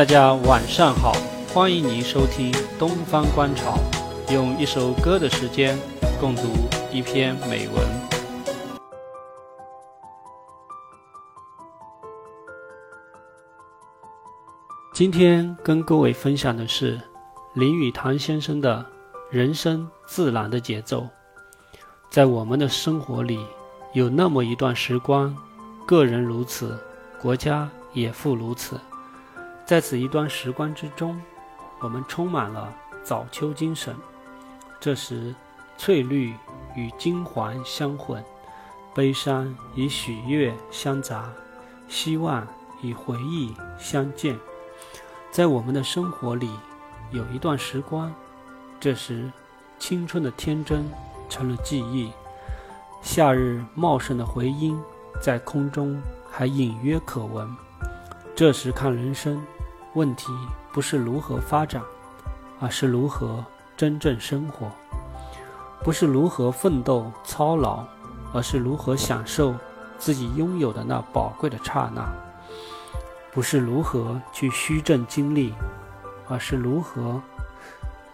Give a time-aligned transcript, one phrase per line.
[0.00, 1.12] 大家晚上好，
[1.52, 3.78] 欢迎您收听《东方观潮》，
[4.32, 5.78] 用一首歌的时间
[6.18, 6.44] 共读
[6.90, 7.84] 一篇美文。
[14.94, 16.98] 今天跟各位分享的是
[17.52, 18.78] 林语堂先生的
[19.30, 21.00] 《人生自然的节奏》。
[22.08, 23.38] 在我们的生活里，
[23.92, 25.36] 有那么一段时光，
[25.86, 26.82] 个人如此，
[27.20, 28.80] 国家也复如此。
[29.70, 31.22] 在此一段时光之中，
[31.78, 33.94] 我们充满了早秋精神。
[34.80, 35.32] 这时，
[35.78, 36.34] 翠绿
[36.74, 38.20] 与金黄相混，
[38.92, 41.30] 悲伤与喜悦相杂，
[41.86, 42.44] 希望
[42.82, 44.36] 与回忆相见。
[45.30, 46.50] 在我们的生活里，
[47.12, 48.12] 有一段时光，
[48.80, 49.30] 这时
[49.78, 50.84] 青春的天真
[51.28, 52.10] 成了记忆，
[53.02, 54.76] 夏日茂盛的回音
[55.22, 57.48] 在空中还隐约可闻。
[58.34, 59.40] 这时看人生。
[59.94, 60.32] 问题
[60.72, 61.82] 不是如何发展，
[62.60, 63.44] 而是如何
[63.76, 64.68] 真正生活；
[65.82, 67.84] 不是如何奋斗操劳，
[68.32, 69.54] 而是如何享受
[69.98, 72.04] 自己拥有的那宝贵的刹那；
[73.32, 75.54] 不是如何去虚掷精力，
[76.28, 77.20] 而是如何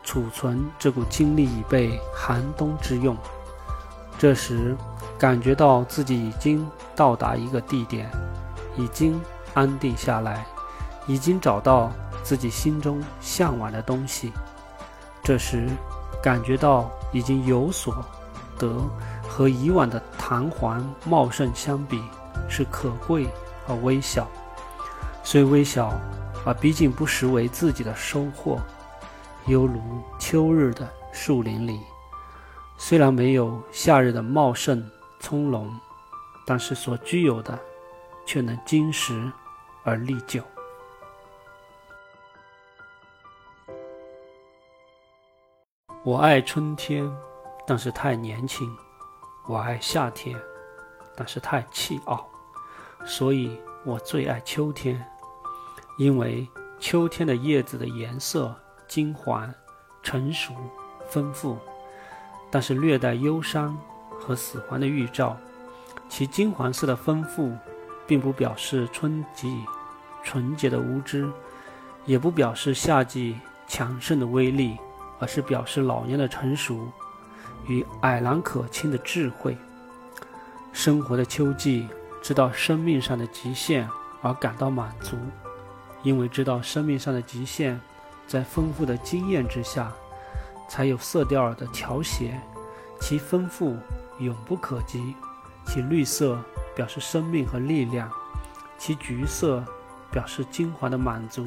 [0.02, 3.14] 储存这股精力以备寒冬之用。
[4.19, 4.74] 这时，
[5.19, 8.10] 感觉到自己已经到达一个地点，
[8.77, 9.20] 已经
[9.52, 10.47] 安定下来。
[11.06, 14.32] 已经找到自己心中向往的东西，
[15.22, 15.68] 这时
[16.22, 18.04] 感觉到已经有所
[18.58, 18.82] 得，
[19.28, 22.02] 和以往的弹簧茂盛相比
[22.48, 23.28] 是可贵
[23.68, 24.26] 而微小。
[25.22, 25.92] 虽微小，
[26.44, 28.60] 而毕竟不失为自己的收获。
[29.46, 29.80] 犹如
[30.18, 31.80] 秋日的树林里，
[32.76, 34.84] 虽然没有夏日的茂盛
[35.20, 35.68] 葱茏，
[36.44, 37.56] 但是所具有的
[38.26, 39.30] 却能经时
[39.84, 40.42] 而历久。
[46.06, 47.04] 我爱春天，
[47.66, 48.64] 但是太年轻；
[49.48, 50.41] 我爱夏天，
[51.16, 52.25] 但是太气傲。
[53.04, 55.04] 所以我最爱秋天，
[55.98, 56.48] 因为
[56.78, 58.54] 秋天的叶子的颜色
[58.86, 59.53] 金黄、
[60.00, 60.54] 成熟、
[61.08, 61.58] 丰富，
[62.52, 63.76] 但是略带忧伤
[64.16, 65.36] 和死亡的预兆。
[66.08, 67.52] 其金黄色的丰富，
[68.06, 69.60] 并不表示春季
[70.22, 71.28] 纯洁的无知，
[72.04, 73.36] 也不表示夏季
[73.66, 74.78] 强盛的威力。
[75.19, 76.88] 而是表示老年的成熟
[77.66, 79.56] 与蔼然可亲的智慧。
[80.72, 81.88] 生活的秋季，
[82.22, 83.88] 知道生命上的极限
[84.21, 85.16] 而感到满足，
[86.03, 87.78] 因为知道生命上的极限，
[88.26, 89.91] 在丰富的经验之下，
[90.69, 92.38] 才有色调的调谐，
[93.00, 93.76] 其丰富
[94.19, 95.15] 永不可及。
[95.65, 96.38] 其绿色
[96.76, 98.09] 表示生命和力量，
[98.78, 99.65] 其橘色
[100.12, 101.47] 表示金黄的满足，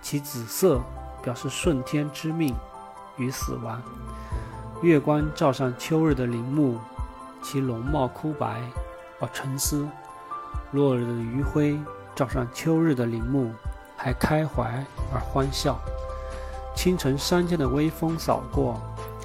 [0.00, 0.80] 其紫色
[1.22, 2.54] 表示顺天之命。
[3.16, 3.80] 与死亡，
[4.82, 6.78] 月光照上秋日的林木，
[7.42, 8.62] 其容貌枯白
[9.20, 9.86] 而沉思；
[10.72, 11.78] 落日的余晖
[12.14, 13.52] 照上秋日的林木，
[13.96, 15.78] 还开怀而欢笑。
[16.74, 18.80] 清晨山间的微风扫过，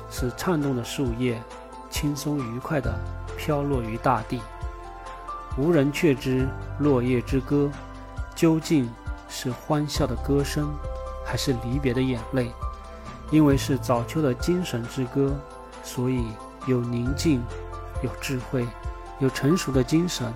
[0.10, 1.42] 使颤动的树叶
[1.90, 2.94] 轻松愉快地
[3.38, 4.42] 飘落于大地。
[5.58, 6.48] 无人却知
[6.80, 7.72] 落叶之歌，
[8.36, 8.88] 究竟
[9.28, 10.70] 是欢笑的歌声，
[11.26, 12.52] 还是离别的眼泪？
[13.30, 15.36] 因为是早秋的精神之歌，
[15.84, 16.26] 所以
[16.66, 17.42] 有宁静，
[18.02, 18.66] 有智慧，
[19.20, 20.32] 有成熟的精神，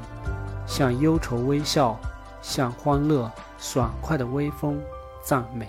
[0.67, 1.97] 向忧愁微笑，
[2.41, 4.79] 向欢乐爽快的微风
[5.23, 5.67] 赞美。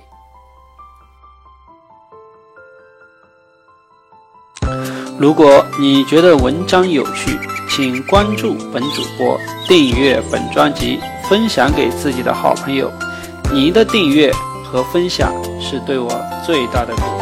[5.19, 12.91] 如果你觉得文章有趣，请关注本主播，订阅本专辑，分享给自己的好朋友。
[13.53, 14.33] 您的订阅。
[14.73, 16.09] 和分享是对我
[16.45, 17.03] 最大的鼓